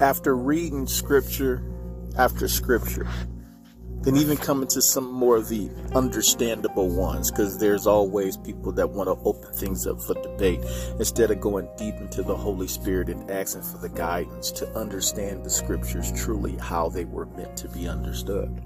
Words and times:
after 0.00 0.34
reading 0.34 0.86
scripture 0.86 1.62
after 2.16 2.48
scripture, 2.48 3.06
and 4.06 4.16
even 4.16 4.36
coming 4.36 4.66
to 4.66 4.80
some 4.80 5.12
more 5.12 5.36
of 5.36 5.48
the 5.48 5.70
understandable 5.94 6.88
ones, 6.88 7.30
because 7.30 7.58
there's 7.58 7.86
always 7.86 8.36
people 8.38 8.72
that 8.72 8.88
want 8.88 9.08
to 9.08 9.24
open 9.24 9.52
things 9.52 9.86
up 9.86 10.00
for 10.00 10.14
debate 10.14 10.60
instead 10.98 11.30
of 11.30 11.40
going 11.40 11.68
deep 11.76 11.94
into 11.96 12.22
the 12.22 12.34
Holy 12.34 12.66
Spirit 12.66 13.10
and 13.10 13.30
asking 13.30 13.62
for 13.62 13.76
the 13.78 13.90
guidance 13.90 14.50
to 14.52 14.66
understand 14.74 15.44
the 15.44 15.50
scriptures 15.50 16.10
truly 16.12 16.56
how 16.56 16.88
they 16.88 17.04
were 17.04 17.26
meant 17.26 17.56
to 17.58 17.68
be 17.68 17.86
understood. 17.86 18.62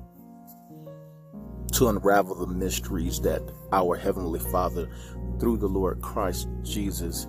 To 1.73 1.89
unravel 1.89 2.37
the 2.37 2.55
mysteries 2.55 3.21
that 3.23 3.43
our 3.73 3.97
Heavenly 3.97 4.39
Father, 4.39 4.89
through 5.41 5.57
the 5.57 5.67
Lord 5.67 6.01
Christ 6.01 6.49
Jesus, 6.63 7.27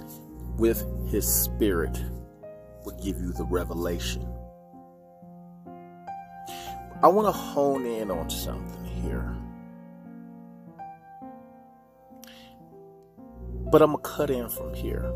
with 0.57 0.85
His 1.09 1.27
Spirit, 1.27 1.99
will 2.85 2.97
give 3.03 3.19
you 3.19 3.33
the 3.33 3.45
revelation 3.45 4.25
I 7.05 7.07
want 7.09 7.27
to 7.27 7.31
hone 7.31 7.85
in 7.85 8.09
on 8.09 8.29
something 8.29 8.83
here. 8.85 9.35
But 13.71 13.81
I'm 13.81 13.91
going 13.91 14.03
to 14.03 14.09
cut 14.09 14.29
in 14.29 14.49
from 14.49 14.73
here. 14.73 15.13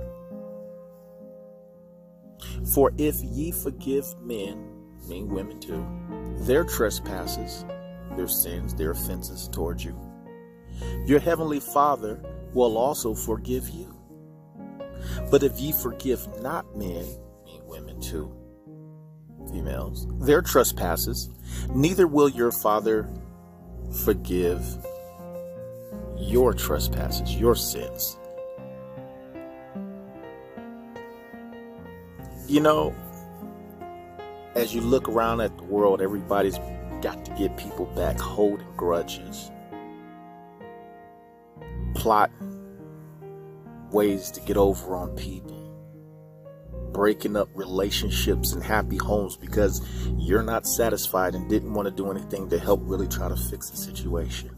For 2.73 2.91
if 2.97 3.23
ye 3.23 3.51
forgive 3.51 4.05
men, 4.21 4.65
mean 5.07 5.29
women 5.29 5.59
too, 5.59 5.83
their 6.41 6.63
trespasses, 6.63 7.65
their 8.15 8.27
sins, 8.27 8.75
their 8.75 8.91
offenses 8.91 9.47
towards 9.47 9.83
you, 9.83 9.97
your 11.05 11.19
heavenly 11.19 11.59
Father 11.59 12.21
will 12.53 12.77
also 12.77 13.15
forgive 13.15 13.69
you. 13.69 13.95
But 15.31 15.43
if 15.43 15.59
ye 15.59 15.71
forgive 15.71 16.27
not 16.41 16.77
men, 16.77 17.05
women 17.69 18.01
too, 18.01 18.31
females, 19.51 20.07
their 20.19 20.41
trespasses, 20.41 21.29
neither 21.69 22.07
will 22.07 22.29
your 22.29 22.51
Father 22.51 23.07
forgive 24.03 24.63
your 26.17 26.53
trespasses, 26.53 27.35
your 27.35 27.55
sins. 27.55 28.17
You 32.47 32.61
know, 32.61 32.95
as 34.55 34.73
you 34.73 34.81
look 34.81 35.07
around 35.07 35.41
at 35.41 35.55
the 35.57 35.63
world, 35.63 36.01
everybody's 36.01 36.57
got 37.01 37.23
to 37.25 37.31
get 37.35 37.55
people 37.57 37.85
back 37.95 38.19
holding 38.19 38.67
grudges, 38.75 39.51
plotting 41.93 42.35
ways 43.91 44.31
to 44.31 44.41
get 44.41 44.57
over 44.57 44.95
on 44.95 45.15
people 45.15 45.58
breaking 46.93 47.35
up 47.35 47.49
relationships 47.53 48.53
and 48.53 48.63
happy 48.63 48.97
homes 48.97 49.37
because 49.37 49.81
you're 50.17 50.43
not 50.43 50.67
satisfied 50.67 51.35
and 51.35 51.49
didn't 51.49 51.73
want 51.73 51.87
to 51.87 51.91
do 51.91 52.11
anything 52.11 52.49
to 52.49 52.59
help 52.59 52.81
really 52.83 53.07
try 53.07 53.29
to 53.29 53.35
fix 53.35 53.69
the 53.69 53.77
situation. 53.77 54.55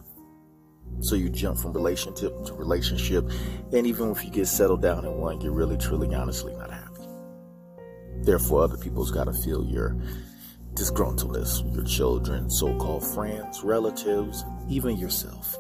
So 1.01 1.15
you 1.15 1.29
jump 1.29 1.57
from 1.57 1.73
relationship 1.73 2.45
to 2.45 2.53
relationship, 2.53 3.29
and 3.73 3.88
even 3.88 4.11
if 4.11 4.23
you 4.23 4.29
get 4.29 4.47
settled 4.47 4.81
down 4.81 5.05
in 5.05 5.17
one, 5.17 5.41
you're 5.41 5.51
really, 5.51 5.77
truly, 5.77 6.13
honestly 6.13 6.53
not 6.55 6.71
happy. 6.71 7.07
Therefore, 8.17 8.63
other 8.63 8.77
people's 8.77 9.09
got 9.09 9.23
to 9.23 9.33
feel 9.33 9.63
your 9.66 9.97
disgruntledness, 10.73 11.73
your 11.73 11.83
children, 11.83 12.49
so 12.49 12.77
called 12.77 13.05
friends, 13.05 13.63
relatives, 13.63 14.45
even 14.69 14.95
yourself. 14.95 15.57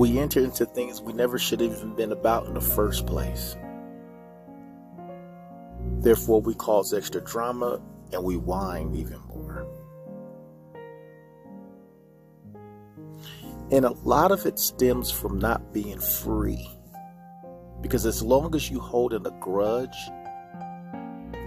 We 0.00 0.18
enter 0.18 0.40
into 0.40 0.64
things 0.64 1.02
we 1.02 1.12
never 1.12 1.38
should 1.38 1.60
have 1.60 1.72
even 1.72 1.94
been 1.94 2.12
about 2.12 2.46
in 2.46 2.54
the 2.54 2.60
first 2.62 3.06
place. 3.06 3.54
Therefore, 5.98 6.40
we 6.40 6.54
cause 6.54 6.94
extra 6.94 7.20
drama 7.20 7.82
and 8.10 8.24
we 8.24 8.38
whine 8.38 8.94
even 8.94 9.20
more. 9.28 9.66
And 13.70 13.84
a 13.84 13.92
lot 14.02 14.32
of 14.32 14.46
it 14.46 14.58
stems 14.58 15.10
from 15.10 15.38
not 15.38 15.70
being 15.74 16.00
free. 16.00 16.66
Because 17.82 18.06
as 18.06 18.22
long 18.22 18.54
as 18.54 18.70
you 18.70 18.80
hold 18.80 19.12
in 19.12 19.26
a 19.26 19.36
grudge, 19.38 19.98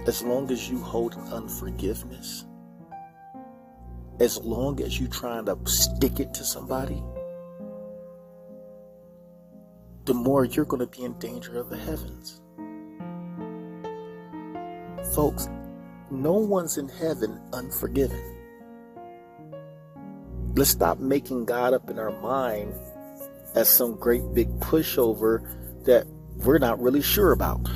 as 0.06 0.22
long 0.22 0.48
as 0.52 0.70
you 0.70 0.78
hold 0.78 1.16
unforgiveness, 1.32 2.46
as 4.20 4.38
long 4.38 4.80
as 4.80 5.00
you're 5.00 5.08
trying 5.08 5.46
to 5.46 5.58
stick 5.64 6.20
it 6.20 6.32
to 6.34 6.44
somebody, 6.44 7.02
the 10.04 10.14
more 10.14 10.44
you're 10.44 10.66
going 10.66 10.80
to 10.80 10.86
be 10.86 11.04
in 11.04 11.18
danger 11.18 11.58
of 11.58 11.70
the 11.70 11.78
heavens. 11.78 12.40
Folks, 15.14 15.48
no 16.10 16.34
one's 16.34 16.76
in 16.76 16.88
heaven 16.88 17.40
unforgiven. 17.52 18.20
Let's 20.54 20.70
stop 20.70 20.98
making 20.98 21.46
God 21.46 21.72
up 21.72 21.88
in 21.88 21.98
our 21.98 22.12
mind 22.20 22.74
as 23.54 23.68
some 23.68 23.96
great 23.96 24.22
big 24.34 24.48
pushover 24.60 25.48
that 25.84 26.06
we're 26.36 26.58
not 26.58 26.80
really 26.80 27.02
sure 27.02 27.32
about. 27.32 27.68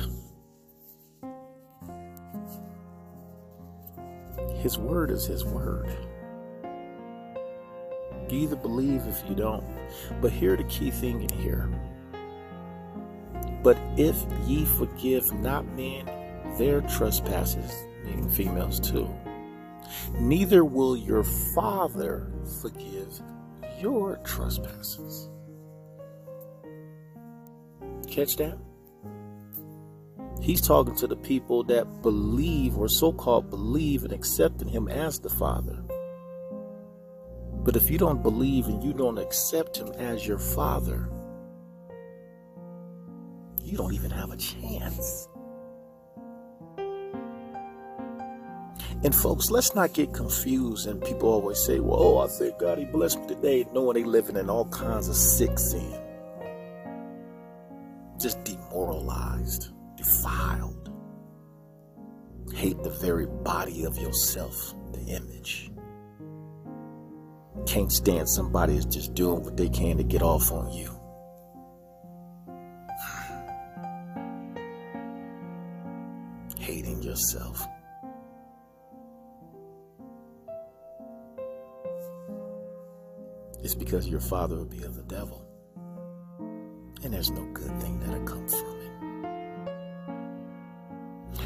His 4.57 4.77
word 4.77 5.09
is 5.09 5.25
His 5.25 5.45
word. 5.45 5.89
You 8.29 8.39
either 8.41 8.57
believe 8.57 9.07
if 9.07 9.23
you 9.27 9.35
don't. 9.35 9.63
But 10.21 10.31
here 10.31 10.55
the 10.55 10.65
key 10.65 10.91
thing 10.91 11.23
in 11.23 11.29
here 11.29 11.69
but 13.63 13.77
if 13.97 14.15
ye 14.45 14.65
forgive 14.65 15.31
not 15.33 15.65
men 15.75 16.05
their 16.57 16.81
trespasses, 16.81 17.85
meaning 18.05 18.29
females 18.29 18.79
too, 18.79 19.09
neither 20.19 20.63
will 20.63 20.95
your 20.95 21.23
Father 21.23 22.31
forgive 22.61 23.21
your 23.79 24.17
trespasses. 24.17 25.29
Catch 28.07 28.37
that? 28.37 28.57
He's 30.41 30.61
talking 30.61 30.95
to 30.95 31.07
the 31.07 31.17
people 31.17 31.63
that 31.65 32.01
believe 32.01 32.77
or 32.77 32.87
so 32.87 33.11
called 33.11 33.49
believe 33.49 34.03
and 34.03 34.13
accept 34.13 34.61
in 34.61 34.67
Him 34.67 34.87
as 34.87 35.19
the 35.19 35.29
Father. 35.29 35.83
But 37.63 37.75
if 37.75 37.91
you 37.91 37.97
don't 37.97 38.23
believe 38.23 38.67
and 38.67 38.81
you 38.81 38.93
don't 38.93 39.17
accept 39.17 39.77
Him 39.77 39.91
as 39.97 40.25
your 40.25 40.39
Father, 40.39 41.09
you 43.69 43.77
don't 43.77 43.93
even 43.93 44.09
have 44.11 44.31
a 44.31 44.37
chance. 44.37 45.27
And 49.01 49.15
folks, 49.15 49.49
let's 49.49 49.75
not 49.75 49.93
get 49.93 50.13
confused. 50.13 50.87
And 50.87 51.01
people 51.01 51.29
always 51.29 51.57
say, 51.57 51.79
well, 51.79 51.97
oh, 51.99 52.17
I 52.19 52.27
thank 52.27 52.59
God 52.59 52.79
he 52.79 52.85
blessed 52.85 53.19
me 53.21 53.27
today, 53.27 53.65
knowing 53.73 53.93
they 53.93 54.03
living 54.03 54.35
in 54.35 54.49
all 54.49 54.65
kinds 54.65 55.07
of 55.07 55.15
sick 55.15 55.57
sin. 55.57 56.01
Just 58.19 58.43
demoralized, 58.43 59.69
defiled. 59.95 60.91
Hate 62.53 62.81
the 62.83 62.89
very 62.89 63.27
body 63.27 63.85
of 63.85 63.97
yourself, 63.97 64.73
the 64.91 64.99
image. 65.13 65.71
Can't 67.65 67.91
stand 67.91 68.27
somebody 68.27 68.75
is 68.75 68.85
just 68.85 69.13
doing 69.13 69.43
what 69.43 69.55
they 69.55 69.69
can 69.69 69.95
to 69.97 70.03
get 70.03 70.21
off 70.21 70.51
on 70.51 70.73
you. 70.73 70.98
Yourself. 77.19 77.67
It's 83.61 83.75
because 83.75 84.07
your 84.07 84.21
father 84.21 84.55
will 84.55 84.65
be 84.65 84.83
of 84.83 84.95
the 84.95 85.03
devil. 85.03 85.45
And 87.03 87.13
there's 87.13 87.29
no 87.29 87.43
good 87.53 87.77
thing 87.81 87.99
that'll 87.99 88.23
come 88.23 88.47
from 88.47 88.81
it. 88.81 88.89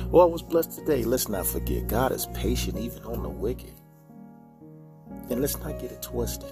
Well, 0.09 0.27
I 0.27 0.29
was 0.29 0.43
blessed 0.43 0.73
today. 0.73 1.03
Let's 1.03 1.27
not 1.27 1.45
forget, 1.45 1.87
God 1.87 2.11
is 2.11 2.27
patient 2.33 2.77
even 2.77 3.03
on 3.03 3.23
the 3.23 3.29
wicked. 3.29 3.73
And 5.29 5.41
let's 5.41 5.57
not 5.59 5.79
get 5.79 5.91
it 5.91 6.03
twisted. 6.03 6.51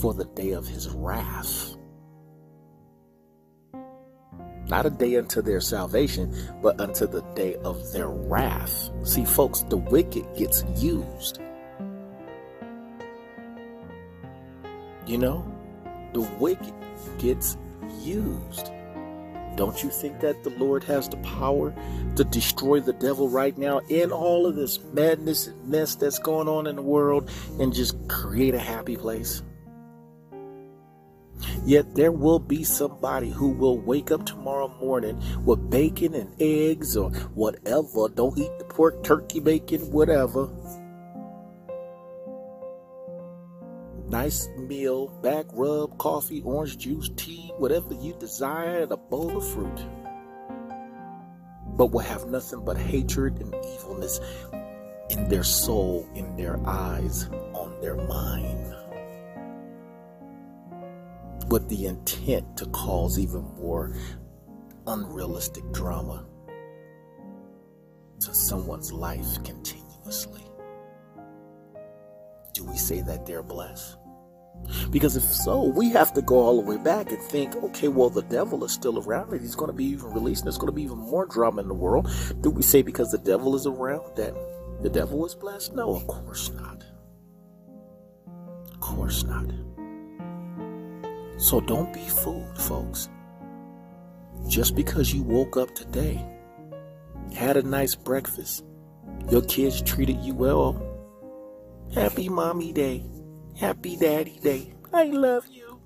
For 0.00 0.14
the 0.14 0.26
day 0.26 0.52
of 0.52 0.66
his 0.66 0.88
wrath 0.90 1.75
not 4.68 4.86
a 4.86 4.90
day 4.90 5.16
unto 5.16 5.42
their 5.42 5.60
salvation, 5.60 6.34
but 6.62 6.80
unto 6.80 7.06
the 7.06 7.22
day 7.34 7.56
of 7.64 7.92
their 7.92 8.08
wrath. 8.08 8.90
See, 9.04 9.24
folks, 9.24 9.60
the 9.62 9.76
wicked 9.76 10.26
gets 10.36 10.64
used. 10.76 11.40
You 15.06 15.18
know, 15.18 15.44
the 16.12 16.22
wicked 16.38 16.74
gets 17.18 17.56
used. 18.00 18.70
Don't 19.56 19.82
you 19.82 19.88
think 19.88 20.20
that 20.20 20.44
the 20.44 20.50
Lord 20.50 20.84
has 20.84 21.08
the 21.08 21.16
power 21.18 21.74
to 22.16 22.24
destroy 22.24 22.80
the 22.80 22.92
devil 22.92 23.28
right 23.28 23.56
now 23.56 23.78
in 23.88 24.12
all 24.12 24.46
of 24.46 24.54
this 24.54 24.78
madness 24.92 25.46
and 25.46 25.68
mess 25.68 25.94
that's 25.94 26.18
going 26.18 26.46
on 26.46 26.66
in 26.66 26.76
the 26.76 26.82
world 26.82 27.30
and 27.58 27.72
just 27.72 27.96
create 28.08 28.54
a 28.54 28.58
happy 28.58 28.96
place? 28.96 29.42
Yet 31.66 31.96
there 31.96 32.12
will 32.12 32.38
be 32.38 32.62
somebody 32.62 33.28
who 33.28 33.48
will 33.48 33.76
wake 33.76 34.12
up 34.12 34.24
tomorrow 34.24 34.68
morning 34.80 35.20
with 35.44 35.68
bacon 35.68 36.14
and 36.14 36.32
eggs 36.40 36.96
or 36.96 37.10
whatever. 37.34 38.08
Don't 38.08 38.38
eat 38.38 38.56
the 38.60 38.64
pork, 38.64 39.02
turkey, 39.02 39.40
bacon, 39.40 39.80
whatever. 39.90 40.48
Nice 44.08 44.48
meal, 44.56 45.08
back 45.24 45.46
rub, 45.52 45.98
coffee, 45.98 46.40
orange 46.44 46.78
juice, 46.78 47.10
tea, 47.16 47.52
whatever 47.58 47.94
you 47.94 48.14
desire, 48.14 48.82
and 48.82 48.92
a 48.92 48.96
bowl 48.96 49.36
of 49.36 49.48
fruit. 49.48 49.84
But 51.76 51.88
will 51.88 51.98
have 51.98 52.28
nothing 52.28 52.64
but 52.64 52.76
hatred 52.76 53.40
and 53.40 53.52
evilness 53.74 54.20
in 55.10 55.28
their 55.28 55.42
soul, 55.42 56.08
in 56.14 56.36
their 56.36 56.60
eyes, 56.64 57.28
on 57.54 57.80
their 57.80 57.96
mind 57.96 58.75
with 61.56 61.70
the 61.70 61.86
intent 61.86 62.54
to 62.54 62.66
cause 62.66 63.18
even 63.18 63.40
more 63.58 63.90
unrealistic 64.88 65.64
drama 65.72 66.26
to 68.20 68.34
someone's 68.34 68.92
life 68.92 69.42
continuously. 69.42 70.42
Do 72.52 72.62
we 72.62 72.76
say 72.76 73.00
that 73.00 73.24
they're 73.24 73.42
blessed? 73.42 73.96
Because 74.90 75.16
if 75.16 75.22
so, 75.22 75.62
we 75.62 75.88
have 75.92 76.12
to 76.12 76.20
go 76.20 76.34
all 76.34 76.60
the 76.60 76.68
way 76.68 76.76
back 76.76 77.10
and 77.10 77.22
think, 77.22 77.56
okay, 77.56 77.88
well, 77.88 78.10
the 78.10 78.24
devil 78.24 78.62
is 78.62 78.72
still 78.72 79.02
around 79.02 79.32
and 79.32 79.40
he's 79.40 79.54
going 79.54 79.70
to 79.70 79.76
be 79.76 79.86
even 79.86 80.10
released 80.10 80.42
and 80.42 80.48
there's 80.48 80.58
going 80.58 80.70
to 80.70 80.76
be 80.76 80.82
even 80.82 80.98
more 80.98 81.24
drama 81.24 81.62
in 81.62 81.68
the 81.68 81.74
world. 81.74 82.10
Do 82.42 82.50
we 82.50 82.60
say 82.60 82.82
because 82.82 83.10
the 83.10 83.16
devil 83.16 83.56
is 83.56 83.66
around 83.66 84.14
that 84.16 84.34
the 84.82 84.90
devil 84.90 85.24
is 85.24 85.34
blessed? 85.34 85.74
No, 85.74 85.96
of 85.96 86.06
course 86.06 86.50
not. 86.50 86.84
Of 88.74 88.80
course 88.80 89.24
not. 89.24 89.50
So 91.38 91.60
don't 91.60 91.92
be 91.92 92.00
fooled, 92.00 92.58
folks. 92.58 93.10
Just 94.48 94.74
because 94.74 95.12
you 95.12 95.22
woke 95.22 95.56
up 95.56 95.74
today, 95.74 96.24
had 97.34 97.56
a 97.56 97.62
nice 97.62 97.94
breakfast, 97.94 98.64
your 99.30 99.42
kids 99.42 99.82
treated 99.82 100.18
you 100.20 100.34
well, 100.34 100.80
happy 101.94 102.28
mommy 102.28 102.72
day, 102.72 103.04
happy 103.54 103.96
daddy 103.96 104.38
day, 104.42 104.72
I 104.92 105.04
love 105.04 105.46
you. 105.48 105.78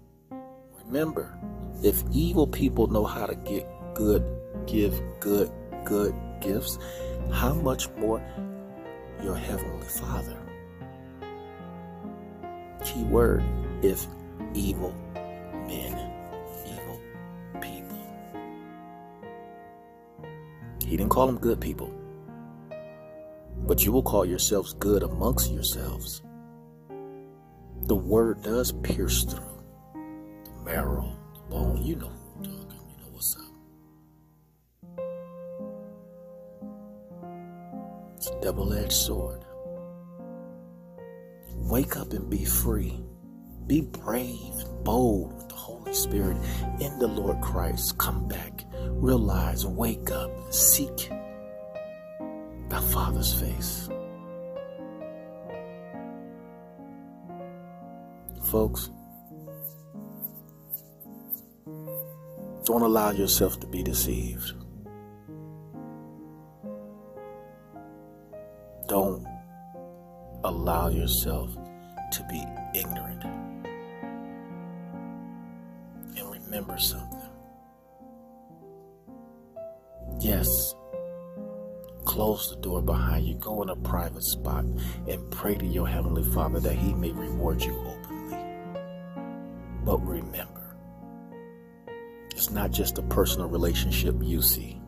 Remember, 0.84 1.36
if 1.82 2.04
evil 2.12 2.46
people 2.46 2.86
know 2.86 3.04
how 3.04 3.26
to 3.26 3.34
get 3.34 3.66
good, 3.94 4.24
give 4.66 5.00
good, 5.18 5.50
good 5.84 6.14
gifts, 6.40 6.78
how 7.32 7.54
much 7.54 7.88
more 7.96 8.22
your 9.22 9.36
heavenly 9.36 9.86
Father? 9.88 10.36
Key 12.84 13.02
word 13.04 13.42
if 13.82 14.06
evil 14.54 14.94
men, 15.70 15.94
evil 16.66 17.00
people. 17.60 17.98
He 20.84 20.96
didn't 20.96 21.10
call 21.10 21.26
them 21.26 21.38
good 21.38 21.60
people. 21.60 21.94
But 23.66 23.84
you 23.84 23.92
will 23.92 24.02
call 24.02 24.24
yourselves 24.24 24.74
good 24.74 25.04
amongst 25.04 25.52
yourselves. 25.52 26.22
The 27.82 27.94
word 27.94 28.42
does 28.42 28.72
pierce 28.72 29.24
through 29.24 29.62
the 30.44 30.64
marrow, 30.64 31.16
the 31.34 31.40
bone. 31.54 31.82
You 31.82 31.96
know 31.96 32.08
who 32.08 32.38
I'm 32.38 32.44
talking. 32.44 32.80
You 32.88 32.96
know 32.98 33.10
what's 33.12 33.36
up. 33.36 33.52
It's 38.16 38.30
a 38.30 38.40
double 38.40 38.72
edged 38.72 38.92
sword. 38.92 39.44
Wake 41.54 41.96
up 41.96 42.12
and 42.12 42.28
be 42.28 42.44
free. 42.44 43.00
Be 43.66 43.82
brave, 43.82 44.54
bold 44.82 45.49
Spirit 45.92 46.36
in 46.80 46.98
the 46.98 47.06
Lord 47.06 47.40
Christ. 47.40 47.98
Come 47.98 48.26
back, 48.28 48.64
realize, 48.88 49.66
wake 49.66 50.10
up, 50.10 50.30
seek 50.52 51.10
the 52.68 52.80
Father's 52.92 53.34
face. 53.34 53.88
Folks, 58.50 58.90
don't 62.64 62.82
allow 62.82 63.10
yourself 63.10 63.60
to 63.60 63.66
be 63.66 63.82
deceived. 63.82 64.52
Don't 68.88 69.24
allow 70.42 70.88
yourself 70.88 71.54
to 72.12 72.26
be 72.28 72.44
ignorant. 72.74 73.29
Remember 76.60 76.80
something. 76.80 77.20
Yes, 80.20 80.74
close 82.04 82.50
the 82.50 82.60
door 82.60 82.82
behind 82.82 83.26
you, 83.26 83.34
go 83.36 83.62
in 83.62 83.70
a 83.70 83.76
private 83.76 84.22
spot, 84.22 84.64
and 85.08 85.30
pray 85.30 85.54
to 85.54 85.64
your 85.64 85.88
Heavenly 85.88 86.22
Father 86.22 86.60
that 86.60 86.74
He 86.74 86.92
may 86.92 87.12
reward 87.12 87.62
you 87.62 87.72
openly. 87.72 88.36
But 89.84 89.98
remember, 90.06 90.76
it's 92.32 92.50
not 92.50 92.70
just 92.70 92.98
a 92.98 93.02
personal 93.02 93.48
relationship 93.48 94.16
you 94.20 94.42
see. 94.42 94.80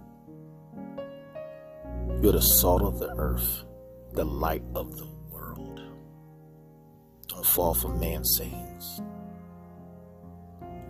You're 2.21 2.33
the 2.33 2.43
salt 2.43 2.83
of 2.83 2.99
the 2.99 3.15
earth, 3.17 3.65
the 4.13 4.25
light 4.25 4.63
of 4.75 4.97
the 4.99 5.07
world. 5.31 5.81
Don't 7.29 7.47
fall 7.47 7.75
for 7.75 7.89
man's 7.89 8.37
sayings 8.37 9.01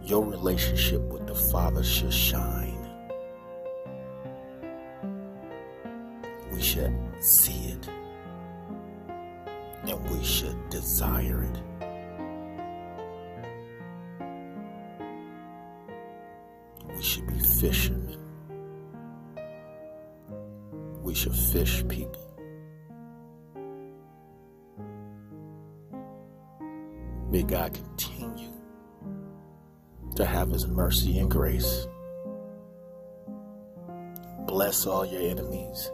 your 0.05 0.25
relationship 0.25 1.01
with 1.03 1.27
the 1.27 1.35
Father 1.35 1.83
should 1.83 2.13
shine. 2.13 2.79
We 6.53 6.61
should 6.61 6.95
see 7.21 7.73
it. 7.73 7.89
And 9.85 10.11
we 10.11 10.25
should 10.25 10.57
desire 10.71 11.45
it. 11.45 11.59
We 16.89 17.03
should 17.03 17.27
be 17.27 17.39
fishermen. 17.39 18.19
We 21.03 21.15
should 21.15 21.35
fish 21.35 21.85
people. 21.89 22.21
May 27.31 27.43
God 27.43 27.73
continue 27.73 28.32
to 30.17 30.25
have 30.25 30.51
his 30.51 30.67
mercy 30.67 31.19
and 31.19 31.31
grace. 31.31 31.87
Bless 34.47 34.87
all 34.87 35.07
your 35.07 35.23
enemies 35.23 35.91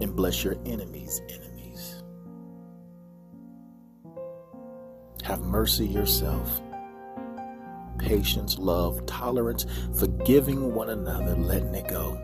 and 0.00 0.14
bless 0.14 0.44
your 0.44 0.56
enemies' 0.66 1.22
enemies. 1.28 2.02
Have 5.22 5.40
mercy 5.40 5.86
yourself. 5.86 6.60
Patience, 7.98 8.58
love, 8.58 9.06
tolerance, 9.06 9.64
forgiving 9.98 10.74
one 10.74 10.90
another, 10.90 11.34
letting 11.36 11.74
it 11.74 11.88
go. 11.88 12.20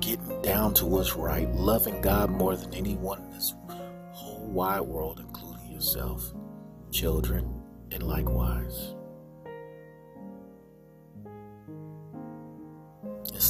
Getting 0.00 0.42
down 0.42 0.74
to 0.74 0.86
what's 0.86 1.14
right, 1.14 1.48
loving 1.54 2.00
God 2.00 2.30
more 2.30 2.56
than 2.56 2.74
anyone 2.74 3.22
in 3.22 3.30
this 3.30 3.54
whole 4.10 4.46
wide 4.48 4.80
world, 4.80 5.20
including 5.20 5.70
yourself, 5.70 6.34
children, 6.90 7.62
and 7.92 8.02
likewise. 8.02 8.95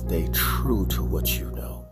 Stay 0.07 0.29
true 0.33 0.87
to 0.87 1.03
what 1.03 1.37
you 1.37 1.51
know. 1.51 1.85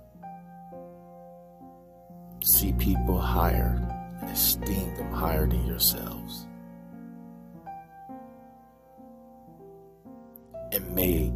See 2.44 2.72
people 2.74 3.18
higher 3.18 3.82
and 4.20 4.30
esteem 4.30 4.94
them 4.94 5.10
higher 5.10 5.48
than 5.48 5.66
yourselves. 5.66 6.46
And 10.70 10.94
may 10.94 11.32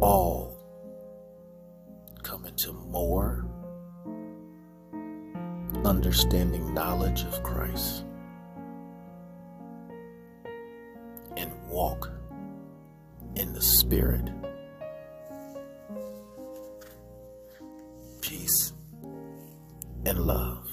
all 0.00 0.56
come 2.22 2.46
into 2.46 2.72
more 2.72 3.44
understanding 5.84 6.72
knowledge 6.72 7.22
of 7.24 7.42
Christ 7.42 8.04
and 11.36 11.50
walk 11.68 12.12
in 13.34 13.52
the 13.52 13.62
Spirit. 13.62 14.33
And 20.06 20.18
love. 20.26 20.68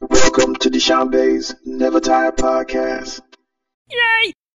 Welcome 0.00 0.54
to 0.56 0.70
Decheonbae's 0.70 1.56
Never 1.64 1.98
Tired 1.98 2.36
podcast. 2.36 3.29